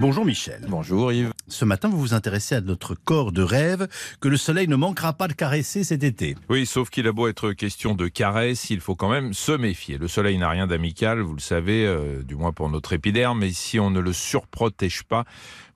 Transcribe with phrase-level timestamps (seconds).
[0.00, 0.64] Bonjour Michel.
[0.68, 1.32] Bonjour Yves.
[1.48, 3.88] Ce matin, vous vous intéressez à notre corps de rêve
[4.20, 6.36] que le soleil ne manquera pas de caresser cet été.
[6.48, 9.98] Oui, sauf qu'il a beau être question de caresse, il faut quand même se méfier.
[9.98, 13.50] Le soleil n'a rien d'amical, vous le savez, euh, du moins pour notre épiderme, mais
[13.50, 15.24] si on ne le surprotège pas,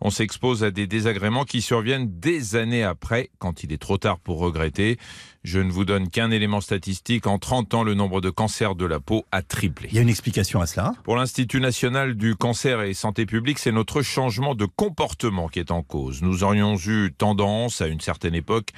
[0.00, 4.18] on s'expose à des désagréments qui surviennent des années après, quand il est trop tard
[4.18, 4.98] pour regretter.
[5.44, 7.26] Je ne vous donne qu'un élément statistique.
[7.26, 9.88] En 30 ans, le nombre de cancers de la peau a triplé.
[9.90, 10.94] Il y a une explication à cela?
[11.02, 15.70] Pour l'Institut national du cancer et santé publique, c'est notre changement de comportement qui est
[15.70, 16.20] en cause.
[16.20, 18.68] Nous aurions eu tendance, à une certaine époque,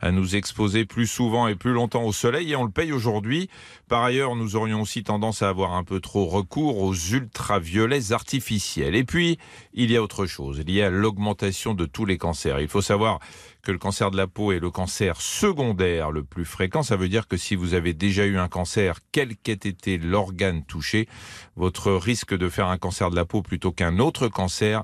[0.00, 3.50] à nous exposer plus souvent et plus longtemps au soleil et on le paye aujourd'hui.
[3.88, 8.94] Par ailleurs, nous aurions aussi tendance à avoir un peu trop recours aux ultraviolets artificiels.
[8.94, 9.38] Et puis,
[9.72, 12.60] il y a autre chose, lié à l'augmentation de tous les cancers.
[12.60, 13.18] Il faut savoir
[13.64, 16.82] que le cancer de la peau est le cancer secondaire le plus fréquent.
[16.82, 20.64] Ça veut dire que si vous avez déjà eu un cancer, quel qu'ait été l'organe
[20.64, 21.08] touché,
[21.56, 24.83] votre risque de faire un cancer de la peau plutôt qu'un autre cancer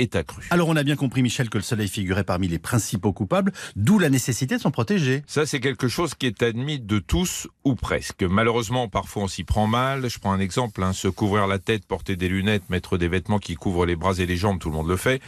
[0.00, 0.16] est.
[0.50, 3.98] Alors on a bien compris Michel que le soleil figurait parmi les principaux coupables, d'où
[3.98, 5.22] la nécessité de s'en protéger.
[5.26, 8.22] Ça, c'est quelque chose qui est admis de tous ou presque.
[8.22, 10.08] Malheureusement, parfois on s'y prend mal.
[10.08, 13.38] Je prends un exemple, hein, se couvrir la tête, porter des lunettes, mettre des vêtements
[13.38, 15.20] qui couvrent les bras et les jambes, tout le monde le fait.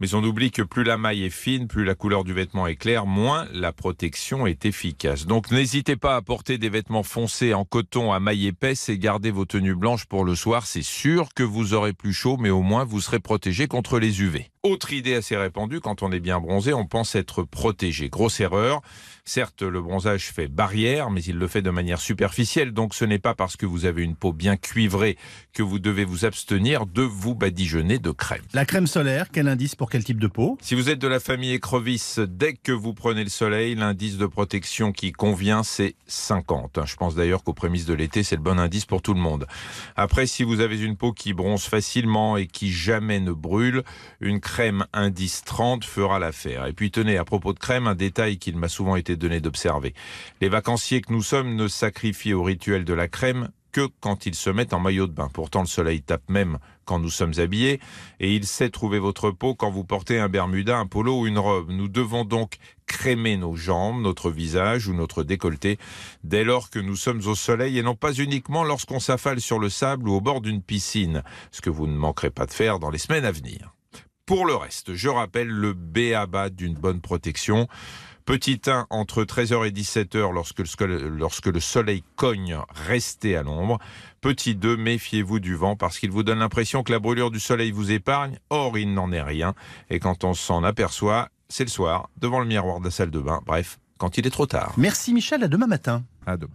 [0.00, 2.76] Mais on oublie que plus la maille est fine, plus la couleur du vêtement est
[2.76, 5.26] claire, moins la protection est efficace.
[5.26, 9.32] Donc n'hésitez pas à porter des vêtements foncés en coton à maille épaisse et gardez
[9.32, 10.66] vos tenues blanches pour le soir.
[10.66, 14.17] C'est sûr que vous aurez plus chaud, mais au moins vous serez protégé contre les
[14.62, 18.08] Autre idée assez répandue, quand on est bien bronzé, on pense être protégé.
[18.08, 18.82] Grosse erreur.
[19.28, 22.72] Certes, le bronzage fait barrière, mais il le fait de manière superficielle.
[22.72, 25.18] Donc ce n'est pas parce que vous avez une peau bien cuivrée
[25.52, 28.40] que vous devez vous abstenir de vous badigeonner de crème.
[28.54, 30.56] La crème solaire, quel indice pour quel type de peau?
[30.62, 34.24] Si vous êtes de la famille écrevisse, dès que vous prenez le soleil, l'indice de
[34.24, 36.86] protection qui convient, c'est 50.
[36.86, 39.46] Je pense d'ailleurs qu'aux prémices de l'été, c'est le bon indice pour tout le monde.
[39.94, 43.82] Après, si vous avez une peau qui bronze facilement et qui jamais ne brûle,
[44.22, 46.64] une crème indice 30 fera l'affaire.
[46.64, 49.94] Et puis tenez, à propos de crème, un détail qu'il m'a souvent été donné d'observer.
[50.40, 54.34] Les vacanciers que nous sommes ne sacrifient au rituel de la crème que quand ils
[54.34, 55.28] se mettent en maillot de bain.
[55.32, 57.80] Pourtant, le soleil tape même quand nous sommes habillés
[58.18, 61.38] et il sait trouver votre peau quand vous portez un bermuda, un polo ou une
[61.38, 61.70] robe.
[61.70, 62.56] Nous devons donc
[62.86, 65.78] crémer nos jambes, notre visage ou notre décolleté
[66.24, 69.68] dès lors que nous sommes au soleil et non pas uniquement lorsqu'on s'affale sur le
[69.68, 72.90] sable ou au bord d'une piscine, ce que vous ne manquerez pas de faire dans
[72.90, 73.74] les semaines à venir.
[74.24, 76.50] Pour le reste, je rappelle le B.A.B.A.
[76.50, 77.66] d'une bonne protection.
[78.28, 83.78] Petit 1, entre 13h et 17h, lorsque le, lorsque le soleil cogne, restez à l'ombre.
[84.20, 87.70] Petit 2, méfiez-vous du vent parce qu'il vous donne l'impression que la brûlure du soleil
[87.70, 88.38] vous épargne.
[88.50, 89.54] Or, il n'en est rien.
[89.88, 93.18] Et quand on s'en aperçoit, c'est le soir, devant le miroir de la salle de
[93.18, 93.40] bain.
[93.46, 94.74] Bref, quand il est trop tard.
[94.76, 96.04] Merci Michel, à demain matin.
[96.26, 96.52] À demain.